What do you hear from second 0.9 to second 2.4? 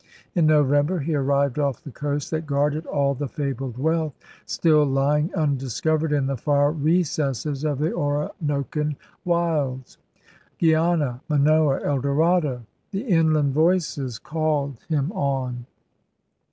he arrived off the coast